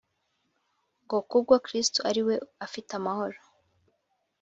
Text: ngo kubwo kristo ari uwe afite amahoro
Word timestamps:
ngo 1.03 1.17
kubwo 1.29 1.55
kristo 1.65 1.99
ari 2.09 2.19
uwe 2.25 2.35
afite 2.65 2.91
amahoro 2.99 3.39